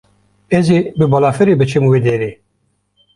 [0.57, 2.31] Ez ê bi balafirê biçim wê derê.